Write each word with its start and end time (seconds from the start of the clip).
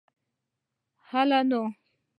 هلئ 1.09 1.39
نو. 1.49 1.61